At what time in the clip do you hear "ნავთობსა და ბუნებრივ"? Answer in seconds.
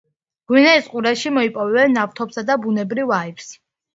1.97-3.13